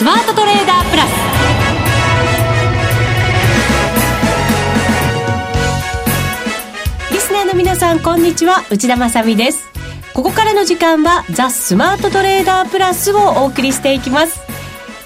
[0.00, 1.10] スマートトレーダープラス。
[7.12, 8.64] リスナーの皆さんこんにちは。
[8.70, 9.68] 内田まさです。
[10.14, 14.49] ここからの時間はザ・スマートトレーダープラスをお送りしていきます。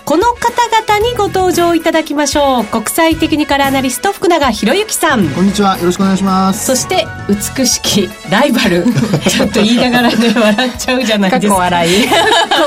[0.04, 2.64] この方々にご登場いただきましょう。
[2.66, 5.30] 国際テクニカルアナリスト福永博之さん。
[5.30, 5.78] こんにちは。
[5.78, 6.66] よろしくお願いします。
[6.66, 8.84] そして美しきライバル。
[9.26, 11.54] ちょっと言いながらね笑っちゃうじゃないですか。
[11.54, 12.08] 笑い。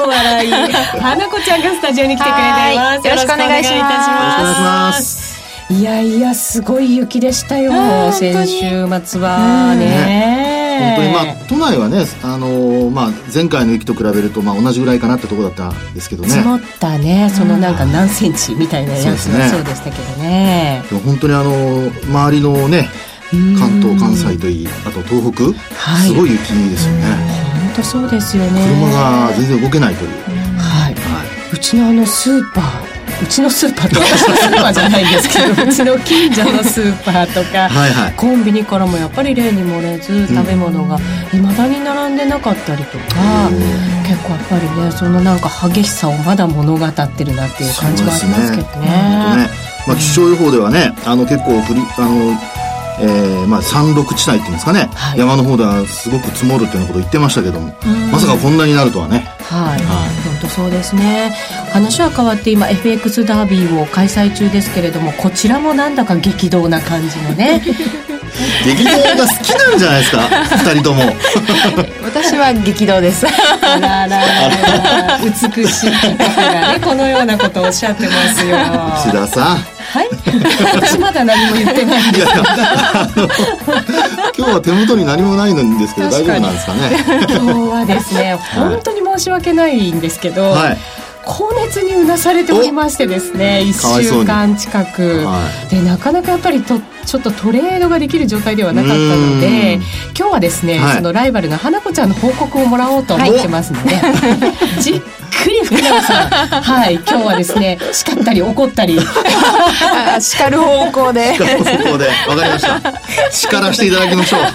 [0.08, 0.52] 笑い。
[1.00, 3.08] 花子ちゃんがスタジオに来てくれています。
[3.08, 3.76] よろしくお願いします。
[3.76, 5.38] よろしくお願いします。
[5.70, 7.72] いやいやすごい雪でしたよ。
[8.14, 9.76] 先週末は。
[9.76, 16.30] ね本当にまあ都内はね、あのー、まあ、前回の雪と比べるとまあ同じぐらいかなってところだったんですけどね。
[16.30, 20.84] 積もったねそのなんか何センチみたいなやつがそうでしたけどね。
[20.90, 22.90] でも本当にあのー、周りのね
[23.60, 27.06] 関東関西といいあと東北、はい、すごい雪ですよね。
[27.66, 28.62] 本当そうですよね。
[28.66, 30.12] 車が全然動けないという、
[30.58, 32.87] はい、はい、うちのあのスーパー
[33.22, 40.98] うちのスーパーと私のスーパーじゃないんですけどうちの近所のスーパーとかはい、はい、コンビニからもやっぱり例に漏れず食べ物が
[41.34, 43.58] いまだに並んでなかったりとか、うん、
[44.04, 49.68] 結構やっぱりねそのなんか激しさをまだ物語ってるなっていう感じがありますけどね。
[49.88, 52.38] まあ、気象予報ではねあの結構降りあの
[53.00, 57.76] えーまあ、山麓地帯っていうんですかね、はい、山の方ではすごく積もるっていうようなことを言ってましたけども、
[58.12, 59.20] まさかこんなになるとはね。
[59.42, 61.34] はい、はい、本当そうですね。
[61.72, 67.62] 話は変わって今 FX ダービーを開催中ですけれどもこちらもなんだか激動な感じのね。
[68.66, 70.20] 激動が好きなんじゃないですか？
[70.58, 71.04] 二人とも。
[72.04, 73.26] 私は激動です。
[73.26, 78.58] あららら 美しい方がねこのようなことをおっしゃってますよ。
[79.06, 80.10] 石田さんはい。
[80.76, 82.28] 私まだ何も言ってないんです。
[84.38, 86.80] 今日は手元に何もないんですけど大丈夫なんですかね？
[87.30, 90.78] 今日はですね本当に申し訳ないんですけど、はい。
[91.30, 103.96] 高熱にうなされておりましてですね1週間近く、はい、でなかなかやっぱりとちょっとトレードができる状態ではなかったので今日はですね、はい、そのライバルの花子ちゃんの報告をもらおうと思ってますので、
[104.80, 106.30] じっくり福永さん
[106.62, 109.00] はい今日はですね叱ったり怒ったり。
[110.20, 111.34] 叱る方向で。
[111.36, 112.08] 叱る方向で。
[112.28, 113.32] わかりました。
[113.32, 114.42] 叱らせていただきましょう。
[114.42, 114.48] よ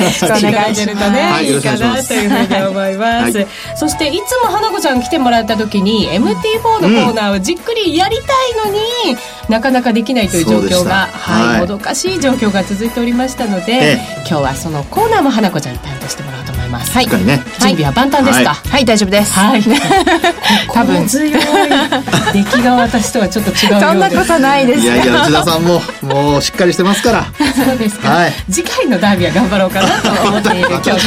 [0.00, 2.90] ろしくお願いするとね、はい、いいかなというふうに思い。
[3.00, 3.46] ます、はい、
[3.76, 8.80] そしていつも花子ちゃん来てもらった時に MT4 のコーナーをじっくりやりたいのに、
[9.12, 9.18] うん、
[9.50, 16.92] なかなかできないという状況が、はい、もどかしい状況が続いておりましたので、ええ、今日はそのコーナーも花子ちゃんに担当してもらおうと思います。
[16.92, 18.54] はい、ね、準備は万端ですか。
[18.54, 19.32] はい、大丈夫です。
[19.32, 19.62] はい。
[20.72, 21.32] 多分強い
[22.32, 24.80] 出来が私とはちょっと違うそんなことないです。
[24.82, 27.26] いやいや内田さんももうしっかりしてますから。
[27.66, 28.08] そうですか。
[28.08, 31.06] はい、次回のダービーは頑張ろうかなと思っている 今日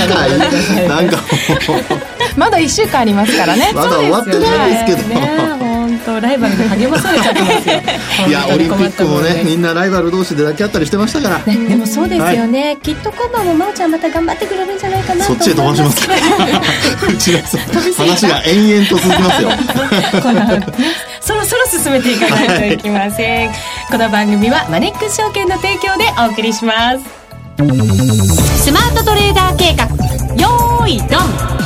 [0.87, 1.17] のなんか
[2.35, 3.71] まだ一週間ありますからね。
[3.73, 5.72] まだ終わってないですけど。
[6.05, 7.75] 当ライバルに励まされちゃってますよ。
[8.27, 16.07] いやオリンピックもねみんなライバル同士で抱き合ったりしてましたから、ね、でもそうですよね、はい、きっと今晩も真央ちゃんまた頑張ってくれるんじゃないかなそっちへ飛ばします
[17.07, 17.31] うち
[17.97, 19.51] 話が延々と続きますよ
[21.21, 23.55] そろそろ進めていかないといけません、はい、
[23.91, 27.23] この番組はマネックス証券の提供でお送りします。
[28.63, 29.85] スマートトレーダー計画。
[30.41, 31.62] よーいドン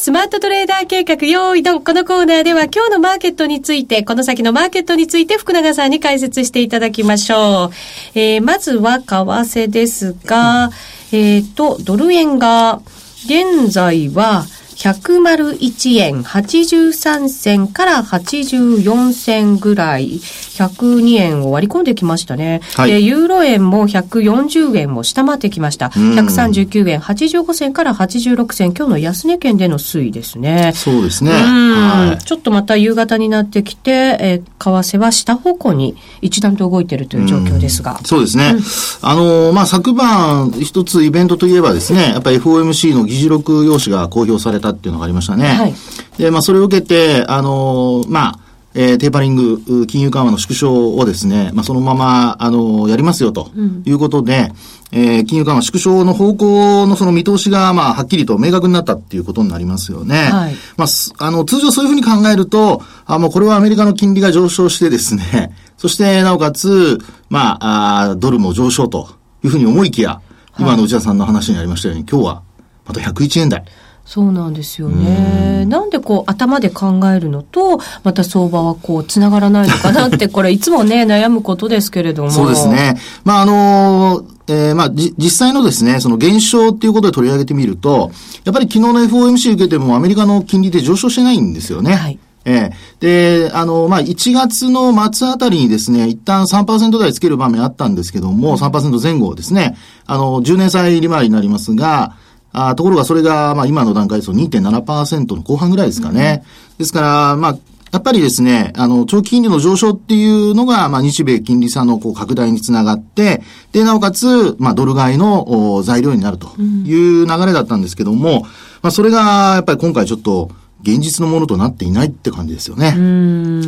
[0.00, 1.84] スマートトレーダー計画用意ドン。
[1.84, 8.18] このコーナーでは今日のマーケットについて、この先のマーケットについて福永さんに解説していただきましょう。
[8.18, 10.70] えー、まずは為替ですが、
[11.12, 12.80] えっ、ー、と、ドル円が、
[13.26, 14.46] 現在は、
[14.80, 22.62] 101円83銭から84銭ぐらい、102円を割り込んできましたね。
[22.74, 25.88] はい、で、ユーロ円も140円を下回ってきました。
[25.88, 30.72] 139円85銭から86銭、今日の安値圏での推移ですね。
[30.74, 31.32] そうですね。
[31.32, 38.00] はい、ちょっとまた夕方になってきて、えー、為替は下方向に一段と動いているという状況ですが。
[38.02, 38.54] うそうですね。
[38.54, 38.62] うん、
[39.02, 45.48] あの、まあ、昨晩一つイベントといえばですね、やっぱり FOMC の議事録用紙が公表されたっていうのがありましたね。
[45.48, 45.74] はい。
[46.18, 53.50] で、まあ、それを受けて、あの、まあ、えー、テーパリング、金融緩和の縮小をですね、まあ、そのまま、あの、やりますよと
[53.84, 54.52] いうことで、
[54.92, 60.16] うん、えー、金融緩和縮小の方向のその見通しが、まあ、はっきりと明確になったっていうことになりますよね。
[60.30, 60.54] はい。
[60.76, 60.88] まあ、
[61.24, 69.08] あの、通常そういうふうに考えると、あ、もうこれはアメリカの金利が上昇してですね、 そして、なおかつ、まあ、あドルも上昇と
[69.42, 70.20] いうふうに思いきや、
[70.60, 72.42] 今の内田さんの話にありましたように、今日は、
[72.86, 73.64] また101円台。
[74.12, 75.64] そうなんですよね。
[75.66, 82.30] なんでこう頭で考えるのと、また相場はこう繋がらないのかなって、これいつもね、 悩むことですけれども。
[82.32, 82.98] そうですね。
[83.22, 88.10] まあ、あのーえー、まあ、じ、実際のですね、その減少っていうことで取り上げてみると、
[88.42, 91.94] やっぱり昨日の FOMC 受けてもアメリカの金利で上昇してないんですよね。
[91.94, 92.18] はい。
[92.46, 102.16] ええで、あの、まあ、1月の末あたりにですね、一旦3%台つける場面あったんですけども、3%前後ですね、あの、10年債利回りになりますが、
[102.52, 106.44] あところがそれが、まあ、今の段階ですと2.7%の後半ぐらいですかね。
[106.72, 107.58] うん、ですから、まあ、
[107.92, 113.42] やっぱりですね、あの、長期金利の上昇っていうのが、まあ、日米金利差のこう拡大につながって、
[113.72, 118.48] で、なおかつ、まあ、ドル買いの材料になるという流れだったんですけども、うん、ま
[118.84, 120.50] あ、それが、やっぱり今回ちょっと、
[120.82, 122.90] 現実のものとなっていないって感じですよね。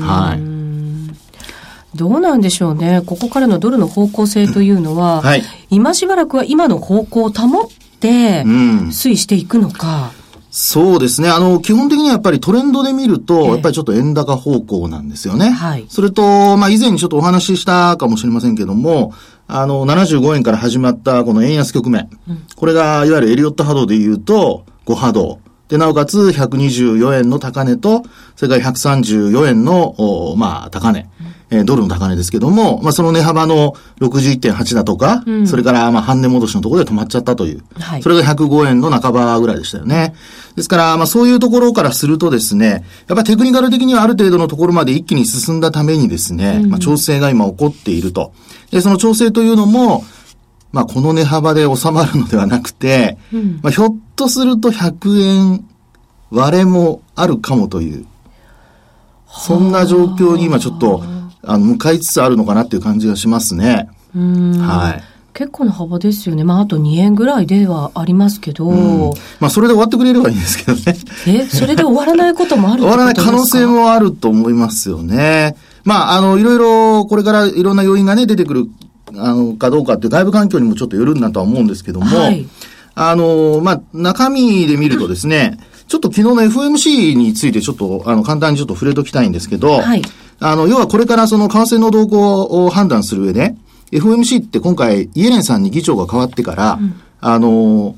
[0.01, 0.43] はい。
[1.97, 3.03] どうなんでしょうね。
[3.05, 10.13] ここからのドルの方向性というのは、はい、今しばらくは今の方向を保って、推移していくのか。
[10.51, 11.31] そうですね。
[11.31, 15.49] あの、基本的にはやっぱりトレンドで見ると、やっぱりちょっと円高方向なんですよね。
[15.49, 15.87] はい。
[15.89, 19.15] それと、まあ以前にちょっとお話ししたかもしれませんけども、
[19.49, 22.11] あの、75円から始まったこの円安局面。
[22.29, 25.41] うん、これが、いわゆるエリオット波動で言うと、5波動。
[25.69, 28.03] で、なおかつ124円の高値と、
[28.37, 31.09] それから134円の、まあ、高値。
[31.53, 37.63] えー、ドルの高値ですけども、まあ、その値幅の61.8だとか、うん、それから、まあ、半値戻しのところで止まっちゃったという。
[37.79, 40.15] はい、それが105円の半ばぐらいでしたよね。
[40.57, 48.33] ですから、まあ、そういうところからするとですね、やっぱテクニカル的にはある程度のところまで一気に進んだためにですね、うん、まあ、調整が今起こっていると。
[48.71, 50.05] で、その調整というのも、
[50.73, 55.65] まあ、この値幅で収まるのではなくて、うん、まあ、ひょっとすると100円
[56.31, 58.07] 割れもあるかもという、
[59.29, 61.03] そんな状況に今ちょっと、
[61.45, 63.89] あの、向かいつつあるのかなっていう感じがしますね。
[64.15, 65.13] はい。
[65.35, 66.45] 結構な幅ですよね。
[66.45, 69.15] まあ、あと2円ぐらいではありますけど。
[69.41, 70.97] まあ、それで終わってくれればいいんですけどね。
[71.27, 75.57] え、それで終わらないこともある終わらない可能性もあると思いますよね。
[75.85, 78.69] まあ、あの、いろいろ、これからいろんな要因がね、出てくる、
[79.17, 82.47] あの、かどうかって外部環境にもちょっとよるんだとは思うんですけども、はい、
[82.95, 90.03] あの、まあ、中身で見るとですね、ちょっと昨日の FMC についてちょっと、あの、簡単にちょっと触れときたいんですけど、はい。
[90.43, 93.55] あの、要はこれからその為替の動向を判断する上で、
[93.93, 97.95] FMC って今回、イエレンさんに議長が変わってから、うん、あの、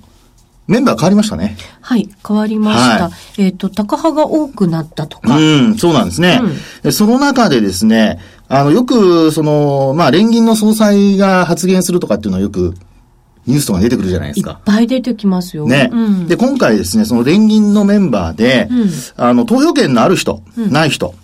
[0.66, 1.56] メンバー変わりましたね。
[1.80, 3.04] はい、変わりました。
[3.04, 5.36] はい、えっ、ー、と、高派が多くなったとか。
[5.36, 6.40] うん、そうなんですね。
[6.82, 8.18] うん、その中でですね、
[8.48, 12.74] あの、よく、その、まあ、連銀の総裁が発言するとかっていうのはよく
[13.46, 14.52] ニュースとか出てくるじゃないですか。
[14.52, 15.66] いっぱい出てきますよ。
[15.66, 15.90] ね。
[15.92, 21.14] うん、で、今回ですね、その連銀のメンバーで、うん、あの、投票権のある人、うん、ない人、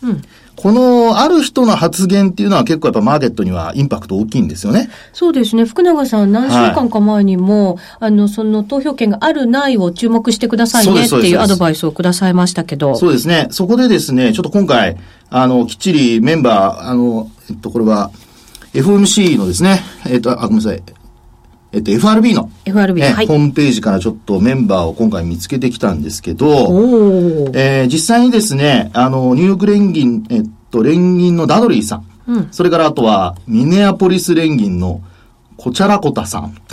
[0.63, 4.91] このある人の発言っていうのは結構やっぱマーケットにはインパクト大きいんですよね。
[5.15, 5.65] そうですね。
[5.65, 12.95] 福永さん何週間か前にも、はい、あの、その投票権があるないを注目してくださいねっていうアドバイスをくださいましたけど。
[12.95, 13.49] そうですね。
[13.51, 14.99] そこでですね、ちょっと今回、
[15.31, 18.11] あの、きっちりメンバー、あの、えっと、これは、
[18.75, 20.83] FOMC のですね、えっと、あ、ごめんなさい。
[21.73, 26.47] えっと、FRB の、FRB、はい、ホームページからちょっとメンバーを今回見つけてきたんですけど、
[27.55, 35.01] えー、実際にですね、あの、ニューヨーク連銀、えっと、連銀のダドリーさん、うん、それからあとは、ミネアポリス連銀の
[35.57, 36.55] コチャラコタさん。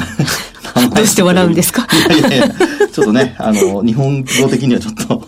[0.95, 1.87] どうして笑うんですか？
[2.09, 2.49] いやいや
[2.91, 5.23] ちょっとね、あの、日本語的にはちょっと、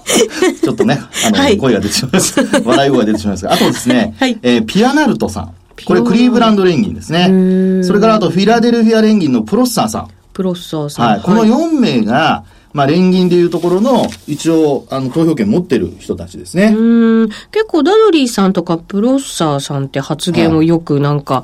[0.62, 2.40] ちょっとね、あの、はい、声が出てしまいます。
[2.66, 5.52] 笑い声が出てしまいますが、あとですね、はい、えー、ピアナルトさん。
[5.86, 7.84] これクリーブランド連銀ですね。
[7.84, 10.10] それからあとフィラデルフィア連銀のプロッサーさん。
[10.34, 11.10] プロッサーさん。
[11.10, 11.22] はい。
[11.22, 16.74] この4名が、まあ、連銀でいうところの、一応、あの、投票権持ってる人たちですね。
[16.76, 17.30] うん。
[17.52, 21.44] 結構、ダドリーさんとかプロッサーさんって発言をよくなんか、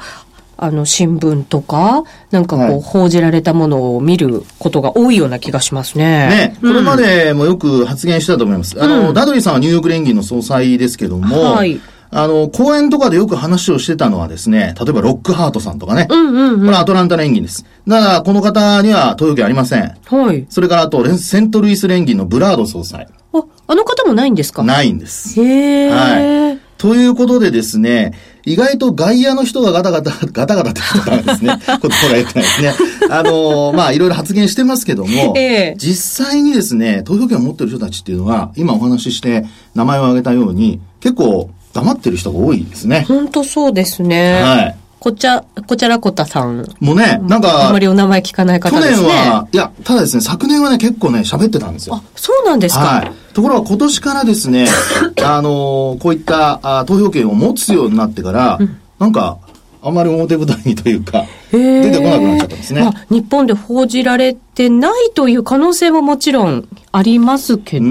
[0.58, 6.54] あの、新聞とか、なんかこう、報じられたものを見ることが多いような気がしますね。
[6.54, 6.58] ね。
[6.62, 8.77] これまでもよく発言したと思います。
[8.77, 11.82] うん、あの、ダドリーさんはニューヨーク連銀の総裁ですけども、はい。
[12.18, 16.08] あの、講演とかでよく話をしてたのはですね、例えばロックハートさんとかね。
[16.10, 17.66] うんうんうん、これアトランタ連銀です。
[17.86, 19.98] だから、この方には投票権ありません。
[20.06, 20.46] はい。
[20.50, 23.10] それからあと、セントルイス連銀のブラード総裁。
[23.34, 24.64] あ、あの方もないんですか？
[24.64, 25.42] ないんです。
[25.42, 26.60] へはい。
[26.78, 28.14] ということでですね、
[28.46, 31.58] 意外と外野の人がガタガタ、ガタガタって言ったんですね。
[31.82, 32.74] 言葉が良くないですね。
[33.10, 43.05] あのまあ、いろいろ発言してますけども、えー、実際にですね、投票権を持ってる人たちっていうのは、今お話しして名前を挙げたように、結構黙ってる人が多いですね。
[43.08, 44.41] 本当そうですね。
[44.41, 44.77] はい。
[44.98, 46.65] こちゃ、こちゃらこたさん。
[46.79, 47.67] もうね、なんか。
[47.67, 48.98] あまりお名前聞かない方ですね。
[48.98, 51.96] 去年は、いや、ただですね、昨年はね、結構ね、喋ってたんですよ。
[51.96, 52.82] あ、そうなんですか。
[52.82, 53.12] はい。
[53.34, 54.67] ところが今年からですね、
[55.22, 59.38] あのー、こういったあ投票権を持つようになってから、うん、なんか、
[59.84, 61.25] あまり表舞台にというか、
[61.58, 62.82] 出てこなくなっちゃったんですね。
[62.82, 67.86] まあ、日本で報じられてないという可能性ももちろんありますけど。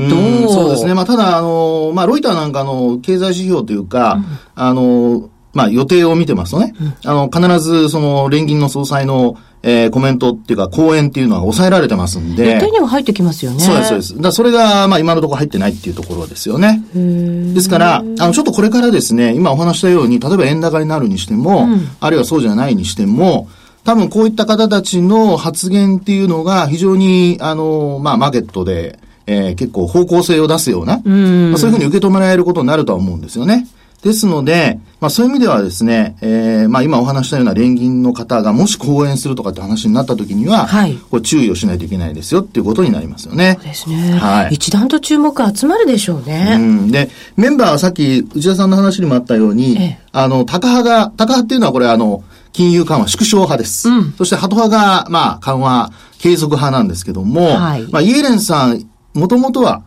[0.48, 0.94] そうですね。
[0.94, 12.54] まあ、ただ、あの、まあ、ロイターなんかの経済指標というか、うん、あの、まあ予定を見てますとね、あの、必ずその連銀の総裁の、えー、コメントっていうか講演っていうのは抑えられてますんで。
[12.54, 13.60] 予定には入ってきますよね。
[13.60, 14.20] そうです、そうです。
[14.20, 16.82] だそれが、まあ今のところ入ってないっていうところですよね。
[16.94, 23.48] ですから、あの、ちょっとこれからですね、今お話したように、例えば円高になるにしても、うん、あるいはそうじゃないにしても、
[23.84, 33.66] 多分こういった方たちの発言っていうのが非常に、あの、まあマーケットで、えー、結構方向性を出すような、うんまあ、そういうふうに受け止められることになるとは思うんですよね。
[34.04, 43.54] ですので、まあそういう意味ではですね、えー、まあ今お話したような連銀の方がもし講演するとかって話になった時には、はい、これ注意をしないといけないですよっていうことになりますよね。
[43.54, 44.12] そうですね。
[44.12, 44.54] はい。
[44.54, 46.56] 一段と注目集まるでしょうね。
[46.56, 46.90] うん。
[46.90, 53.88] で、メンバーはさっき内田さんの話にもあったように、ええ、あの、高派が、高派っていうのはこれあの、金融緩和縮小派です。
[53.88, 59.82] うん、そしてハト派が、まあ、緩和継続派なんですけども、はい、まあ、イエレンさん、もともとは、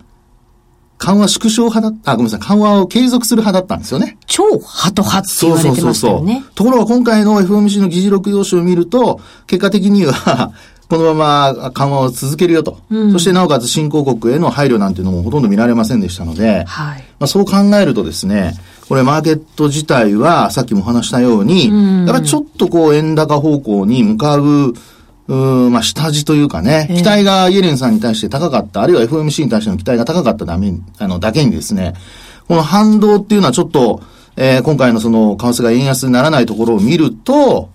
[0.97, 4.17] 緩和縮小派だった、あ、ごめんなさい、緩和を継続する派だったんですよね。
[4.25, 5.93] 超ハト派って言われてましたよね。
[5.93, 6.53] そうそうそうそう。
[6.55, 10.51] ところが今回の FOMC の議事録用紙を見ると、結果的には
[10.89, 12.79] このまま緩和を続けるよと。
[12.89, 18.55] うん、そしてなおかつ新興国への配慮なんていうのもほとんど見られませんでしたので、はい、まあ、そう考えるとですね、
[18.87, 24.73] これマーケット自体はさっきも話したように、うん、やっぱりちょっとこう円高方向に向かう、
[25.27, 25.36] う
[25.69, 31.93] ん、まあ、下地というかね、期待がイエレンさんに対して高かった、あるいは FMC に対しての期待が高かったために、あの、だけにですね、
[32.48, 34.01] この反動っていうのはちょっと、
[34.38, 37.69] えー、今回のその、為替が円安にならないところを見ると、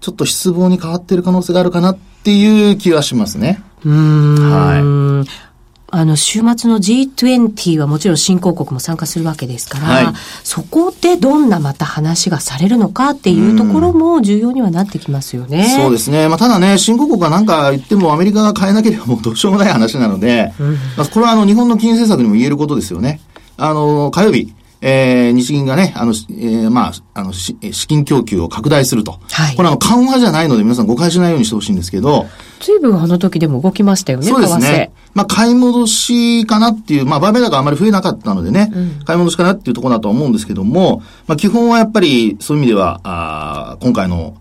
[0.00, 3.62] ちょっと失望に変わっている可能性があるかなっていう気はしますね。
[3.84, 4.50] うん。
[4.50, 5.45] はい。
[5.88, 10.06] あの、週末の G20 はもちろん新興国も参加するわけですから、はい、
[10.42, 15.76] そこでどんなまた話がされるのかっていうところも重要にはなってきますよね。
[15.78, 16.28] うそうですね。
[16.28, 23.20] まあ、ただね、新興国が何か言ってもアメリカが変えなければもうどうしようもない話なので、うん、まあ、これはあの、日本の金融政策にも言えることですよね。
[23.56, 27.56] あの、火曜日、えー、日銀がね、あの、えー、まあ、あの、資
[27.86, 29.18] 金供給を拡大すると。
[29.30, 29.56] はい。
[29.56, 32.26] これあの、緩和じゃないので皆さん誤解しないようにしてほしいんですけど。
[32.60, 34.92] 随分あの時でも動きましたよね、そうですね。
[35.14, 44.36] まあ、買い戻しかなっていう、まあ、売買高あまり増えなかったのでね、うん、買い戻しかなっていうところだと思うんですけども、まあ、基本はやっぱり、そういう意味では、あ今回の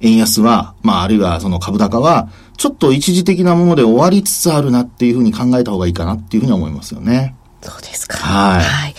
[0.00, 7.34] 円安は、まあ、あるいはその株高は、ちょっと一時的なもので終わりつつあるなっていうふうに考えた方がいいかなっていうふうに思いますよね。
[7.62, 8.16] そうですか。
[8.18, 8.62] はい。
[8.62, 8.94] はい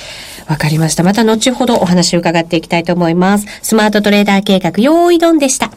[0.48, 1.04] わかりました。
[1.04, 3.48] また後ほどお話を伺っていきたいと思います。
[3.62, 5.72] スマートトレーダー計画、用意ドンでした。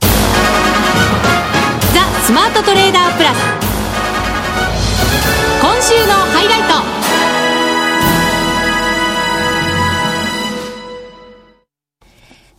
[0.00, 0.08] ザ・
[2.24, 3.36] スマートトレーダープラス。
[5.60, 6.68] 今週のハイライト。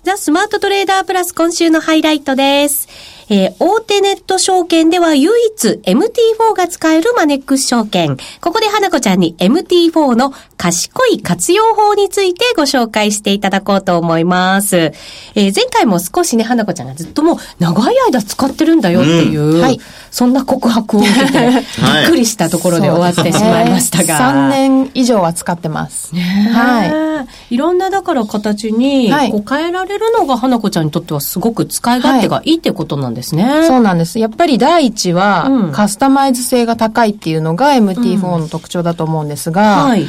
[0.04, 2.88] ザ・スマートトレーダープラス今週のハイライトです。
[3.30, 8.18] えー、大手ネット証券では唯一 MT4 が使えるマネックス証券。
[8.42, 14.78] ここで花子ちゃんに MT4 の賢い活用法についてご紹介していただこうと思います。
[14.78, 19.80] えー、前回も少しね、花子ちゃんがずっともう長い間使ってるんだよっていう、うんはい、
[20.12, 21.50] そんな告白を受けて、
[22.02, 24.18] びっくりしたところで終わってしまいましたが。
[24.18, 26.14] 3年以上は使ってます。
[26.16, 27.10] はい。
[27.54, 33.66] いろんなだから形にこう変えられるのが花子ちゃんにとってはすごく使い勝手がいいってことなんですですね。
[33.68, 34.18] そうなんです。
[34.18, 40.06] やっぱり第一は、カスタマイズ性が高いっていうのが MT4 の特徴だと思うんですが、うんはい、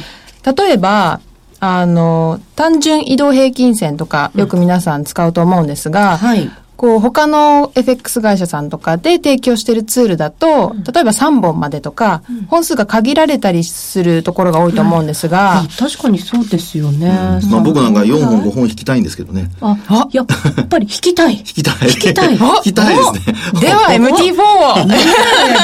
[0.57, 1.19] 例えば、
[1.59, 6.49] あの、単純移動平均線とか、よく皆さん使うと思うんですが、うんはい、
[6.81, 15.63] こう、他の FX 会社さんとかで提供しているツールだと、例えば3本までとか、本数が限られたりするところが多いと思うんですが。
[15.77, 17.39] 確かにそうですよね。
[17.51, 19.51] まあ僕なんか4本5本引きたいんですけどね。
[19.61, 20.25] あ、あやっ
[20.69, 21.35] ぱり引きたい。
[21.37, 21.75] 引きたい。
[21.87, 22.33] 引きたい。
[22.33, 23.35] 引きたいですね。
[23.61, 24.41] では MT4
[24.81, 24.87] を。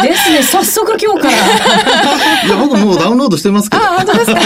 [0.06, 1.34] ですね、早速今日から。
[1.34, 3.84] いや、僕もうダウンロードしてますけど。
[3.84, 4.42] あ、本当ですか？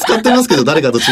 [0.00, 1.04] 使ってますけど、誰かと違っ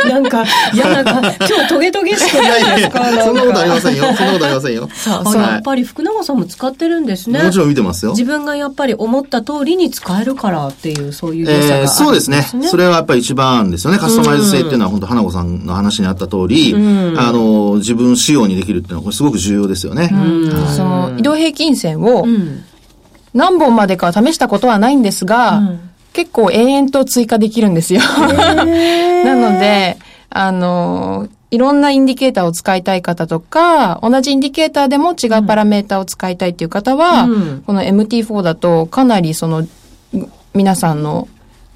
[0.00, 0.08] て。
[0.08, 0.42] なんか、
[0.72, 3.00] いや、なんか、今日トゲトゲしかないですか？
[3.46, 4.04] なことありませんよ。
[4.14, 4.88] そんなことありませんよ。
[4.94, 5.42] そう、そう。
[5.42, 7.42] やっぱり福永さんも使ってるんですね。
[7.42, 8.12] もちろん見てますよ。
[8.12, 12.46] 自分がやっぱり思った通りに使えるからっていう、そういう良さが、えー、そうですね。
[12.62, 13.98] それはやっぱり一番ですよね。
[13.98, 20.08] カスタマイズ性っていうのは本当花子さんの話にあった通り、あの、自分仕様にできるっていうのはこれすごく重要ですよね。
[20.76, 22.26] その、移動平均線を、
[23.32, 25.60] 何本までかは試したことはないんですが、
[26.12, 28.00] 結構延々と追加できるんですよ。
[28.30, 29.98] なので、
[30.30, 39.64] あの、いろんなインディケーターを使いたい方とか、同じインディケーターでも違うパラメーターを使いたいっていう方は、うん、この MT4 だとかなりその、
[40.52, 41.28] 皆さんの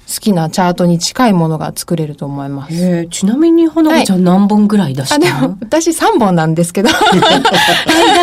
[0.09, 2.73] 好きなチャートに近いものが作れると思います。
[2.73, 6.89] えちなみに花子ちゃん何本ぐらい出したの、はい、あ、でも私3本なんですけど。
[6.91, 6.95] 出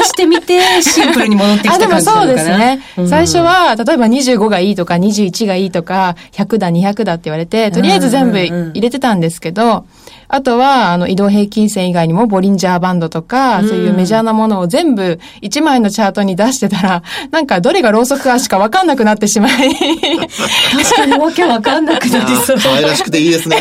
[0.04, 2.22] してみて、シンプルに戻ってきた感じなのかな？
[2.22, 2.80] あ、でもそうですね。
[2.98, 9.84] うん、最初は、例えば25がいいとか21がいいとか、100だ、200だって言われて、とりあえず全部入れてたんですけど、
[10.28, 19.52] あとは、あの、移動平均線以外にも、ボリンジャーバンドとか、そういうメジャーなものを全部、1枚のチャートに出してたら、 なんか、どれがローソク足かわかんなくなってしまい。
[19.76, 22.56] 確かにわけわかんなくなってそう。
[22.60, 23.56] 可愛らしくていいですね。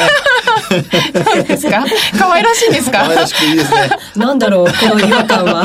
[0.69, 0.75] そ
[1.39, 1.83] うですか？
[2.17, 2.99] 可愛らしいんですか？
[3.03, 3.89] 可愛らしくていいですね。
[4.15, 5.53] なんだろう、この違和感は。
[5.53, 5.61] ま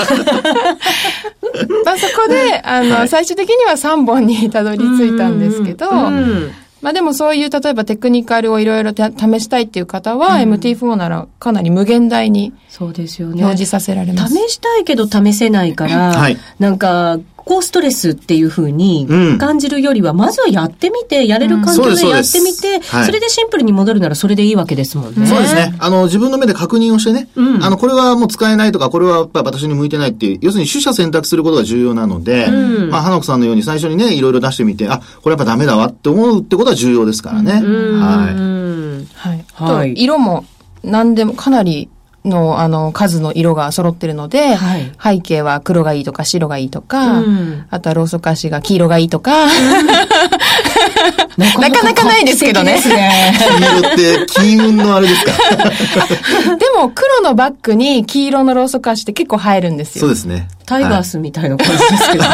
[1.93, 4.83] あ、そこで、あの、はい、最終的には3本にたどり着
[5.15, 5.89] いたんですけど、
[6.83, 13.43] まあでもそういう例えばテクニカルをいろいろ試したいっていう方は、うん、MT4 ならかなり無限大にそうですよね。
[13.43, 14.35] 表示させられます。
[14.35, 25.27] 試したいけど試せないから、はい、なんか高ストレスっていうふうに感じるよりは、まずはやってみて、やれる環境でやってみて、それでシンプルに戻るならそれでいいわけですもんね。
[25.27, 25.75] そうですね。
[25.79, 37.53] あの、自分の目で確認をしてね、うん、あの、これはもう使えないとか、これはやっぱ私に向いてないっていう、要するに取捨選択することが重要なので、うん、まあ、花子さんのように最初にね、いろいろ出してみて、あ、これやっぱダメだわって思うってことは重要ですからね。
[37.53, 37.65] はい。
[39.15, 39.45] はい。
[39.55, 39.95] はい。
[39.97, 40.45] 色も
[40.83, 41.89] 何でもかなり
[42.25, 49.47] の、あの、数の色が揃ってるので、はい、背景は黒がいいとか白がいいとか、うん、あとはローソク足が黄色がいいとか、
[51.37, 52.81] なかなかないですけどね。
[52.83, 55.33] 黄色って金運のあれですか
[56.57, 60.01] でも黒のバッグに黄色のローソク足って結構映えるんですよ。
[60.01, 60.49] そうですね。
[60.67, 62.31] タイガースみたいな感じですけどね。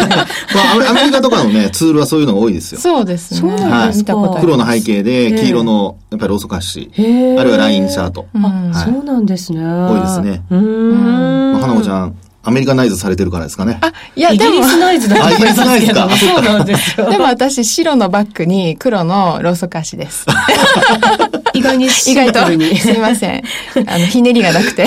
[0.89, 2.81] アメリカとかのね、ツールはそういうのが多いですよ。
[2.81, 3.41] そうですね。
[3.41, 4.15] そうなんですか。
[4.41, 8.27] 黒の背景で黄色の、やっぱりローソク足、あるいはラインチャート。
[8.35, 9.61] あ、そうなんですね。
[9.65, 10.43] 多いですね。
[10.51, 11.59] うん。
[11.61, 12.15] 花子ちゃん、
[12.47, 13.79] アメリカナイズされてるからですかね。
[13.81, 14.45] あ、いや、でも。
[14.45, 15.31] イギリスナイズだ。
[15.33, 16.09] イギリスナイズか。
[16.17, 17.11] そうなんですよ。
[17.11, 20.27] でも私、白のバッグに黒のローソク足です。
[21.55, 23.43] 意外に意外と、すいません。
[23.87, 24.87] あの、ひねりがなくて。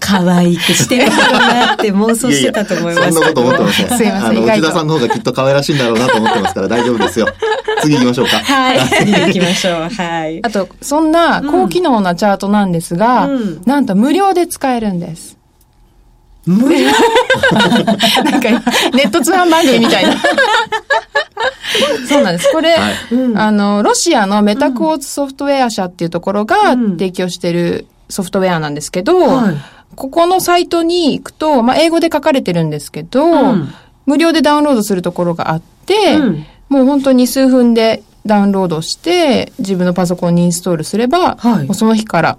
[0.00, 3.12] 可愛くしてるかなって妄想してたと思います。
[3.12, 3.88] そんなこと思ってません。
[3.98, 4.44] すいません。
[4.44, 7.28] 内田さんの方がきっと可愛らしいんだろうなと思ってますから大丈夫ですよ。
[7.82, 8.38] 次行きましょうか。
[8.38, 8.80] はい。
[8.98, 9.88] 次行きましょう。
[9.88, 10.40] はい。
[10.44, 13.28] あと、そんな高機能なチャートなんですが、
[13.66, 15.39] なんと無料で使えるんです。
[16.50, 16.86] 無料
[18.24, 18.50] なんか
[18.92, 20.16] ネット通販番組みたいな。
[22.08, 22.50] そうなんです。
[22.52, 22.92] これ、はい、
[23.36, 29.56] あの、ロシアのメタクォーツソフトウェア社っていうところが提供してるソフトウェアなんですけど、はい、
[29.94, 33.74] ここのサイトに行くと、まあ、英語で書かれてるんですけど、うん、
[34.06, 42.38] 無料でダウンロードするところがあって、うん、もう本当に数分でダウンロードして、自分のパソコンにインストールすれば、はい、もうその日から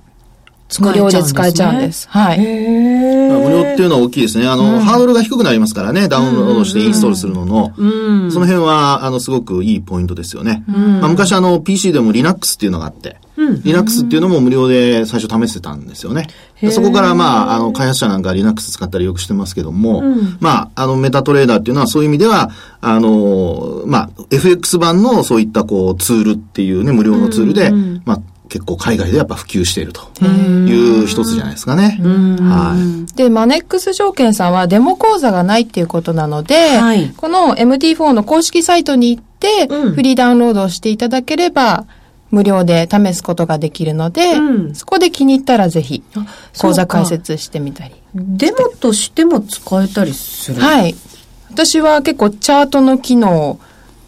[0.80, 2.08] 無料で使えちゃうんです。
[2.10, 2.40] はい。
[2.40, 4.48] 無料っていうのは大きいですね。
[4.48, 7.74] あの、うん、ハードルが低くなりますからね、ダウンロードしてインストールするのの。
[7.76, 10.64] うん、その辺は、あの、すごくいいポイントですよね。
[10.70, 13.18] うん、まあ、昔あの、PC でも Linux っていうのがあって、
[13.64, 16.28] Linux っていうのも無料で最初試してたんですよね。
[16.70, 20.04] そこからまあ、あの、開発者なんか Linux 使ったりよくしてますけども、
[20.40, 27.72] まあ、あの、メタトレーダーっていうのはそういう意味では、あの、まあ、FX 版のそういったこう、ツールっていうね、無料のツールで、
[28.06, 28.22] まあ、
[28.52, 31.98] 結構海外でやっぱ普及しているという一つじゃないですかね。
[32.02, 32.76] は
[33.10, 33.16] い。
[33.16, 41.86] で、マネックス証券さんはデモ講座がないっていうことなので、はい、この MT4 の公式サイトに行って、フリーダウンロードをしていただければ、
[42.30, 46.04] 無料で試すことができるので、うん、そこで気に入ったらぜひ
[46.60, 47.96] 講座解説してみたり。
[48.14, 50.94] デモとしても使えたりするはい。
[51.52, 53.60] 私は結構チャートの機能を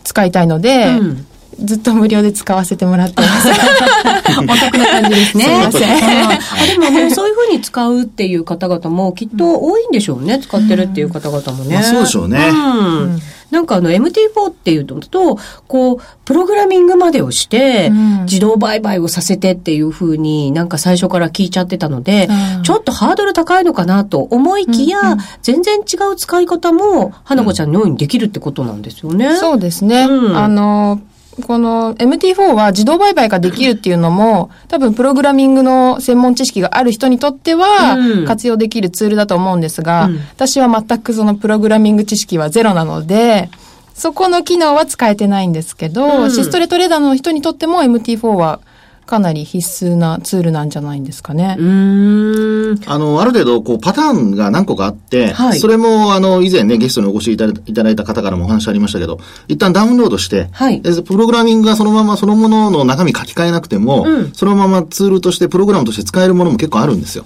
[0.04, 1.28] 使いたいので、うん
[1.64, 3.50] ずっと無料で使わせてもらってます。
[4.40, 5.44] お得な感じですね。
[5.44, 5.92] すみません。
[5.92, 10.40] あでもね、そういうふうに使うっていう方々もきっと多いんでしょうね。
[10.40, 11.76] 使ってるっていう方々もね。
[11.76, 12.50] まあ、そうでしょうね。
[12.50, 13.22] うん
[13.54, 17.92] なんかあの MT4 っていうと、こう、プログラミングまでをして、
[18.24, 22.28] 自動売買をさせてっていうふうになんか最初から聞いちゃってたので、
[22.64, 29.36] ちょっとハードル高いのかなと思いきや、全然違う使い方も、花子ちゃんのようにできるってことなんですよね。
[29.36, 30.02] そうですね。
[30.02, 31.00] あの、
[31.42, 43.50] この MT4 は自動売買ができるっていうのも、多分プログラミングの専門知識がある人にとっては活用できるツールだと思うんですが、うん、私は全くそのプログラミング知識はゼロなので、
[43.96, 48.60] そこの機能は使えてないんですけど、うん、シストレトレーダーの人にとっても MT4 は
[49.06, 51.56] かなり必須なツールなんじゃないんですかね。
[51.60, 52.80] うん。
[52.86, 67.26] あの、ある程度、こう、パターンが何個かあって、はい、それも、あの、以前ね、ゲストにお越しいただいた方からもお話ありましたけど、一旦ダウンロードして、はい、プログラミングがそのままそのものの中身書き換えなくても、うん、そのままツールとして、プログラムとして使えるものも結構あるんですよ。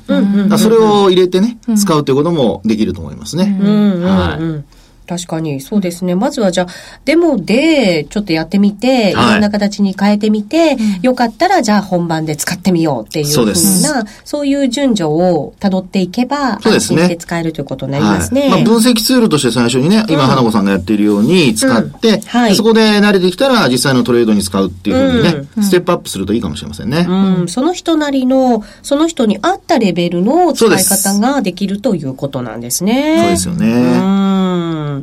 [0.58, 3.58] それを入れてね、使うということもできると思いますね。
[4.04, 4.77] はい。
[5.08, 6.16] 確かに、そうですね。
[6.16, 6.68] まずはじゃあ、
[7.06, 13.46] デモでちょっとやってみて、はい、いろんな形に変えてみて、うん、よかったらじゃあ本番で使ってみようっていうふう
[13.82, 18.42] な、そういう順序を辿っていけば、安心して使えるということになりますね。
[18.42, 22.22] はい、まあ、分析ツールとして最初にね、今、花子さんがやっているように使って、うん。
[22.22, 27.06] はい、そこで慣れてきたら実際のトレードに使うっていうふうにね、ステップアップするといいかもしれませんね。
[27.08, 33.18] うん、その人なりの、その人に合ったレベルの使い方ができるということなんですね。
[33.20, 34.37] そうですよね。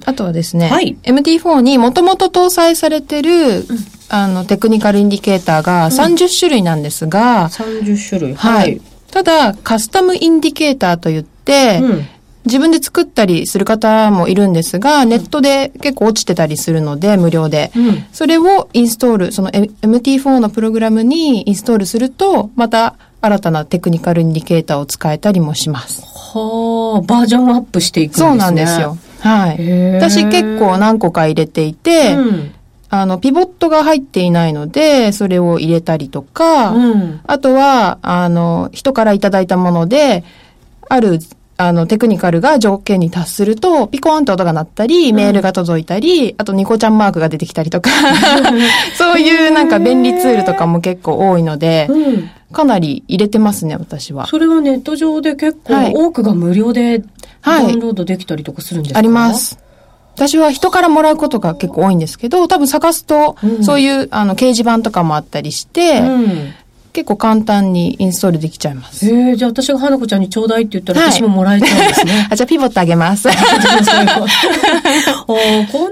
[0.05, 3.65] あとはですね、はい、MT4 にもともと搭載されてる、うん、
[4.09, 8.81] あの、テクニカルインディケーターが30種類なんですが、うん、30種類はい。
[9.11, 12.07] ただ、カスタムインディケーターといって、うん、
[12.45, 17.73] 自分で作ったりする方もいるんですが、ネットで結構落ちてたりするので、無料で。
[17.75, 26.03] うん、それをインストール、その MT4 のプログラムにインストールすると、また新たなテクニカルインディケーターを使えたりもします。
[26.03, 28.29] はあ、バージョンアップしていくんですね。
[28.29, 28.99] そうなんですよ。
[29.25, 29.95] はい。
[29.95, 32.55] 私結構何個か入れていて、うん、
[32.91, 40.25] あの、ピボットが入っていないので、それを入れたりとか、うん、あとは、あの、人からいただいたもので、
[40.91, 41.21] ある、
[41.57, 47.89] あの、テクニカルが条件に達すると、ピコーンと音が鳴ったり、メールが届いたり、うん、あとニコちゃんマークが出てきたりとか、
[48.99, 51.89] そういうなんか便利ツールとかも結構多いので、
[52.53, 54.27] かなり入れてますね、私は。
[54.27, 57.03] それはネット上で結構多くが無料で
[57.45, 59.59] ダウンロードできたりとかするんですか、あります。
[60.15, 66.55] 私は人からもらうことが結構多いんですけど、多分探すと、そういう、あの、掲示板とかもあったりして、うん、
[66.95, 69.05] 結構簡単にインストールできちゃいます。
[69.05, 72.29] ええー、じゃあ私が花子ちゃんにちょうだいって言ったら、私ももらえちゃうんですね。
[72.31, 73.27] あ、じゃあピボットあげます。
[73.35, 73.37] こん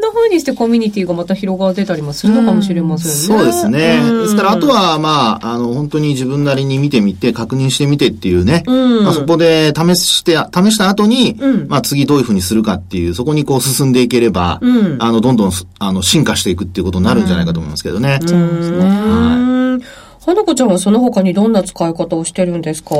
[0.00, 3.14] な風にしてコミュニティがまた広がってたりもするのかもしれませんね。
[3.14, 4.00] うそうですね。
[4.22, 8.62] ですから、あとは、まあ、あの、本当に自分なりに見てみて、確認してみてっていうね。
[9.02, 11.36] まあ、そこで試して、試した後に、
[11.66, 14.60] まあ、次どういう風にするかっていう、そこにこう進んでいければ、
[15.00, 18.20] あの、どんどん、あの、進化していくっていうことになるんじゃないかと思いますけどね。
[18.24, 18.78] そうですね。
[18.84, 20.01] はい。
[20.24, 22.94] 花子ちゃんはその他にどんな使い方をしてるんですか？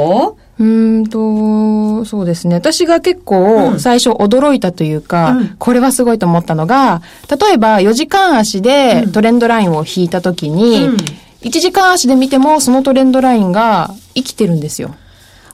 [0.59, 2.57] うんと、そうですね。
[2.57, 10.97] 私が結構最初驚いたというか、うん、これはすごいと思ったのが、例えば4時間足でトレンドラインを引いた時に、うん、
[11.43, 14.95] 1時間足で見てもそのトレンドラインが生きてるんですよ。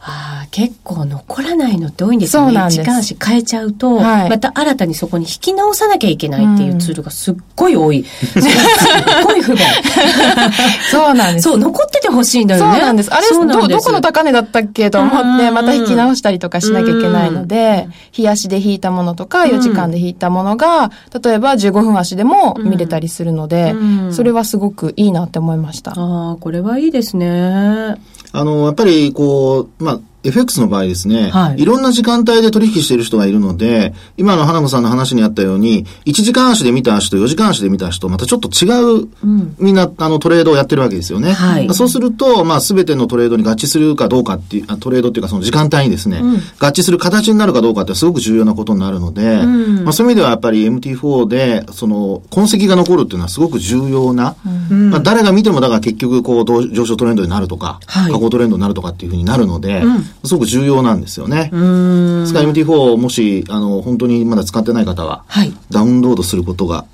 [0.09, 2.49] ああ、結構残らないのって多いんですよね。
[2.49, 2.81] そうなんです。
[2.81, 8.05] 時間足変えちゃうと、はい、また新たにそこに引き直さなきゃいけないっていうツールがすっごい多い。
[8.09, 8.42] すっ
[9.25, 9.66] ごい不便。
[10.90, 11.42] そうなんです。
[11.49, 12.73] そう、残っててほしいんだよね。
[12.73, 13.12] そうなんです。
[13.12, 20.90] あれ、ど、どこの高値だったっけと思って、また引き直したりとかしなきゃいけないので、日足で引いたものとか、4時間で引いたものが、
[21.23, 23.75] 例えば15分足でも見れたりするので、
[24.11, 25.92] それはすごくいいなって思いました。
[25.92, 27.97] ああ、これはいいですね。
[28.33, 41.33] あの、やっぱり、こう、まあ、FX の場合ですね、はい、いろんな時間帯で取引している人がいるので、今の花子さんの話にあったように、1時間足で見た足と4時間足で見た足と、またちょっと違う、うん、みんな、あの、トレードをやってるわけですよね。
[41.33, 46.41] はい、そうすると、まあ、すべてのトレードに合致するかどうかっていう、トレードっていうか、その時間帯にですね、うん、合
[46.73, 54.35] 致する形になるかどうかってすごく重要なことになるので、うん、まあ、そういう意味ではやっぱり MT4 で、その、痕跡が残るっていうのはすごく重要な、
[54.71, 59.83] まあ、誰が見ても、だから結局、こう、上昇トレンドになるとか、はい、下降トレンドになるとかっていうふうになるので、
[60.25, 61.51] すごく重要なんですよね。
[61.51, 61.53] ス
[62.33, 66.87] カイ MT4 もし、あの、本当にまだ使ってない方は、はい、ダウンロードすることが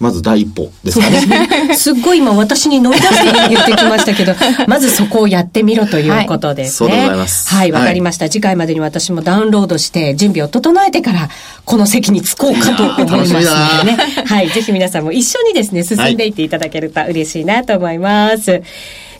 [0.00, 1.74] まず第一歩ですかね。
[1.74, 4.34] すっごい今私に乗り出して言ってきましたけど、
[4.68, 6.88] まずそこをやってみろということですね。
[6.88, 7.54] はい、そうでございます。
[7.54, 11.28] はい、わかりました、はい、次回までに私もダウンロードして準備を整えてから、
[11.64, 13.98] この席に着こうかと思いますのでね。
[14.24, 18.50] はい、ぜひ皆さんも一緒にですね、進んでいっていただけると嬉しいなと思います。
[18.52, 18.62] はい、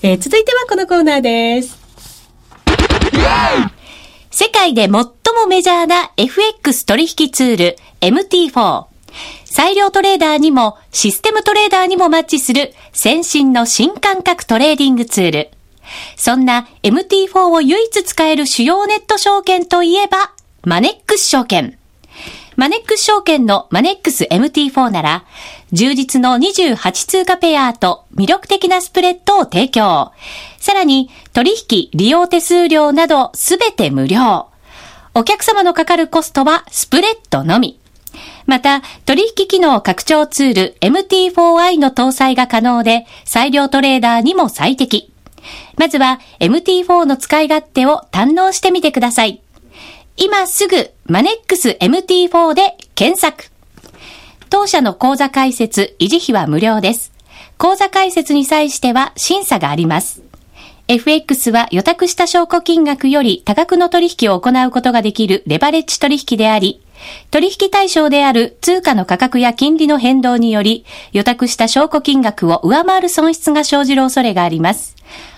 [0.02, 1.77] えー、続いてはこのコーナーです。
[4.30, 5.08] 世界で最も
[5.48, 8.86] メジャーな FX 取引ツール MT4。
[9.44, 15.50] 裁量トレーダーにもシステムトレーダーにもマッチする先進の新感覚トレーディングツール。
[16.16, 20.32] そんな MT4 を唯一使える主要ネット証券といえば、
[20.64, 21.77] マネックス証券。
[22.58, 25.24] マネックス証券のマネックス MT4 なら、
[25.70, 30.10] 充実の28通貨ペアと魅力的なスプレッドを提供。
[30.58, 34.48] さらに、取引、利用手数料などすべて無料。
[35.14, 37.78] お客様のかかるコストはスプレッドのみ。
[38.46, 45.12] また、取引機能拡張ツール MT4i の搭載が可能で、裁量トレーダーにも最適。
[45.76, 49.42] まずは MT4 の使い勝手を堪能してみてください。
[50.20, 53.52] 今すぐマネックス MT4 で検索。
[54.50, 57.12] 当社の口座開設、維持費は無料です。
[57.56, 60.22] 口座開設に際しては審査があります。
[60.88, 66.82] FX は予託した証拠金額より多額の取引を行うことができるレバレッジ取引であり、
[67.30, 74.96] 取引対象である通貨の価格や金利の変動により、予託した証拠金額を上回る損失が生じる恐れがあります。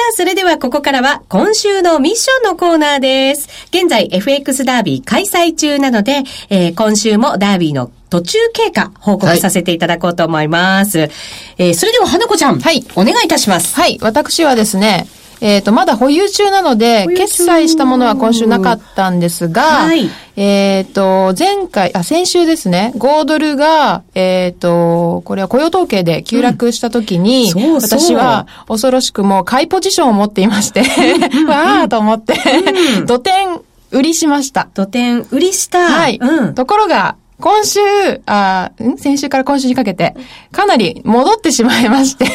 [0.00, 3.50] さあ、それではここからは今週のミッションのコーナーです。
[3.68, 11.00] 現在 FX ダービー開催中なので、えー、今週もダービーの途中経過報告させていただこうと思います。
[11.00, 11.10] はい、
[11.58, 12.60] えー、それでは花子ちゃん。
[12.60, 12.82] はい。
[12.96, 13.74] お願いいたします。
[13.78, 13.98] はい。
[14.00, 15.06] 私はですね、
[15.40, 30.80] えっ、ー、と、まだ保有中なので、決済したものは今週なかったんですが、はい、えっ、ー、と、前回、あ、先週ですね、5ドルが、えっ、ー、と、これは雇用統計で急落した時に、うん、私は恐ろしくもう買いポジションを持っていまして、
[31.48, 32.34] わーと思って、
[33.06, 34.68] 土点売りしました。
[34.74, 35.80] 土点売りした。
[35.80, 36.18] はい。
[36.20, 37.80] うん、ところが、今週、
[38.26, 38.98] あ、ん？
[38.98, 40.14] 先週から今週にかけて、
[40.52, 42.26] かなり戻ってしまいまして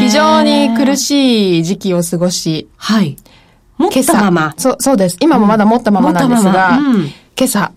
[0.00, 3.16] 非常に苦しい時期を過ごし、はい。
[3.78, 4.54] 持ったまま。
[4.58, 5.16] そう、そうです。
[5.20, 7.12] 今もまだ持ったままなんですが、うん、今
[7.44, 7.72] 朝、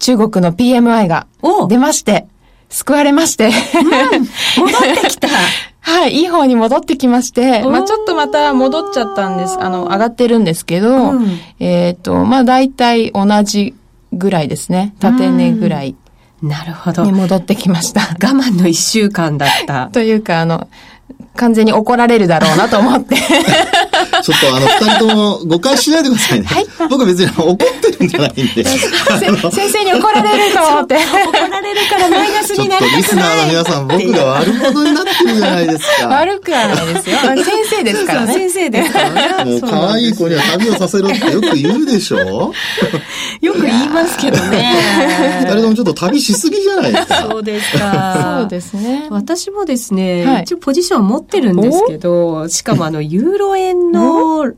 [0.00, 1.26] 中国の PMI が
[1.68, 2.26] 出まして、
[2.68, 5.28] 救われまして、うん、戻ってきた。
[5.80, 9.58] はい、いい方に戻ってきまして、まあちょっとまた戻っちゃったんです。
[9.60, 13.74] あの、上がってるんですけど、うん、えっ、と、まあ大体同じ
[14.14, 14.94] ぐらいですね。
[15.00, 15.96] 縦値ぐらい。
[16.42, 17.04] なるほど。
[17.04, 18.00] に戻ってきました。
[18.22, 19.88] 我慢の一週間だった。
[19.92, 20.68] というか、あの、
[21.36, 23.16] 完全に怒られるだろうなと思って。
[24.22, 26.46] ちょっとあの、二人とも誤解しないでくださいね。
[26.46, 26.66] はい。
[26.88, 28.64] 僕別に怒ってるんじゃないんで。
[28.64, 30.96] 先生に怒られると思って。
[30.96, 36.08] 怒られるからマイナスになるちょっとリスナーの皆さん、僕が悪者になってるじゃないですか。
[36.08, 37.18] 悪くはないですよ。
[37.44, 38.34] 先生ですからね。
[38.34, 39.50] 先生ですからね。
[39.50, 42.52] もう可愛い子には旅をさせろってよく言うでしょ
[43.40, 44.74] よく言いますけどね。
[45.40, 47.26] 二人ともちょっと旅しすぎじゃないですか。
[47.30, 48.36] そうですか。
[48.40, 49.06] そうですね。
[49.10, 54.52] 私もですね、一応ポジション持ってるんですけど、しかもあの、ユーロ円の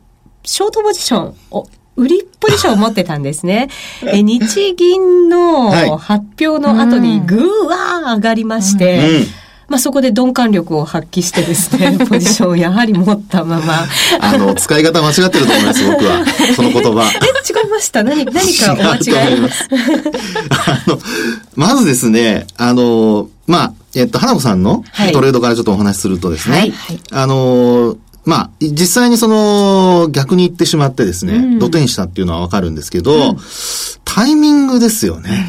[0.44, 3.68] ショートポジションを、売りポジションを持ってたんですね。
[4.07, 9.26] え日銀の発表の後にぐーわー上がりまして、うん
[9.68, 13.85] まあ、そこで鈍感力を発揮してですね、 ポジションをやはり持ったまま。
[14.20, 16.24] あの、使い方間違ってると思います、僕は。
[16.55, 17.02] その言葉。
[17.02, 18.05] え、違いました？
[18.05, 19.68] 何、何かお間違います
[20.50, 20.98] あの、
[21.57, 26.72] まずですね、あの、まあ、えっと、花子さんのトレードからちょっとお話しするとですね、はい、
[27.12, 33.37] あの、まあ、実際にその、逆に言ってしまってですね、うん、土手にしたっていうのはわかるんですけど、うん、
[34.04, 35.46] タイミングですよね。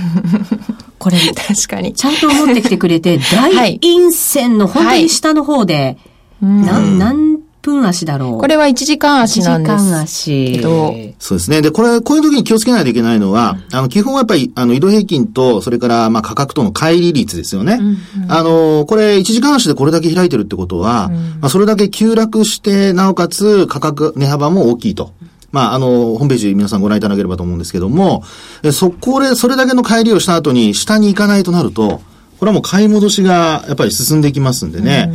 [0.99, 1.93] これ、確かに。
[1.93, 5.97] ちゃんと持ってきてくれて、 大陰線の本当に下の方で、
[6.41, 7.36] はい、何、何
[7.67, 8.37] 分足だろう。
[8.37, 9.73] これは1時間足なんです。
[9.73, 11.15] 1時間足。
[11.19, 11.61] そうですね。
[11.61, 17.77] で、これ、こういう時に気をつけないといけないのは、あの、基本はやっぱり、あの、移動平均と、それから、まあ、価格との乖離率ですよね。
[17.79, 17.87] うん
[18.23, 25.11] うん、あの、これ、1時間足でこれだけ開いてるってことは、うん、まあ、それだけ急落して、なおかつ、価格、値幅も大きいと。
[25.51, 28.23] まあ、あの、ホームページ皆さんご覧いただければと思うんですけども、
[28.71, 32.01] そこで、それだけの帰りをした後に下に行かないとなると、
[32.39, 35.11] これはもう買い戻しがやっぱり進んでいきますんでね。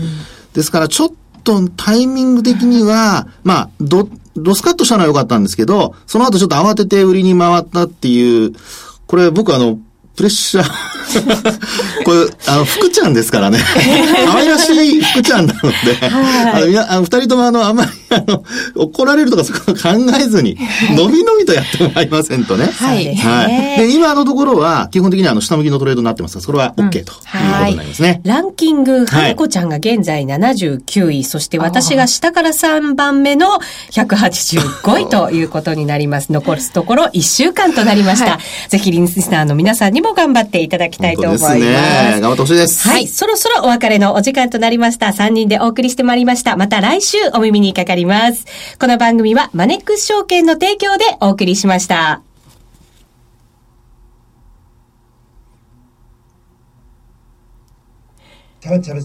[0.54, 1.12] ですから、ちょっ
[1.42, 8.52] とタイミング的には、まあ、ど、ロスカットしたのは良かったんですけど、その後ちょっと慌てて売りに回ったっていう、
[9.06, 9.78] これ僕あの、
[10.16, 11.01] プレッシャー
[12.04, 13.58] これ、あの、福ちゃんですからね。
[14.26, 15.68] 可愛らしい福ちゃんなので、
[16.08, 18.44] はい、あの、や、あの、二人ともあの、あまり、あの、
[18.76, 20.56] 怒られるとかそこ考えずに、
[20.96, 22.66] のびのびとやってもらいませんとね。
[22.66, 23.14] はい。
[23.16, 23.44] は
[23.76, 23.78] い。
[23.78, 27.38] で、今のところは、基本的にはあの、下向きのトレードになってますが、それは OK、うん、ということ
[27.70, 28.20] になりますね。
[28.24, 33.60] ランキング、花子ちゃんが現在79位、そして私が下から3番目の
[33.90, 36.32] 185位ということになります。
[36.32, 38.32] 残すところ1週間となりました。
[38.32, 41.54] はい、ぜひリンスナーの皆さんにも頑張っていただきたいと思います。
[41.54, 42.20] ですね。
[42.20, 42.88] 頑張ってほしいです。
[42.88, 43.06] はい。
[43.06, 45.08] そろそろお別れのお時間となりました。
[45.08, 46.56] 3人でお送りしてまいりました。
[46.56, 48.46] また来週お耳にかかります。
[48.78, 52.22] この番組はマネックス証券の提供でお送りしました。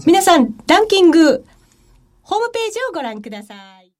[0.06, 1.44] 皆さん、ランキング、
[2.22, 3.77] ホームページをご覧ください。